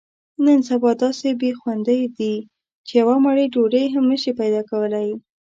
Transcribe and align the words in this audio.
نن 0.45 0.59
سبا 0.69 0.91
داسې 1.03 1.29
بې 1.41 1.51
خوندۍ 1.59 2.01
دي، 2.17 2.35
چې 2.87 2.93
یوه 3.01 3.15
مړۍ 3.25 3.47
ډوډۍ 3.53 3.85
هم 3.93 4.03
نشې 4.11 4.31
پیداکولی. 4.39 5.09